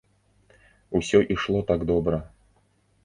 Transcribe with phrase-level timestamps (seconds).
[0.99, 2.17] Усё ішло так добра.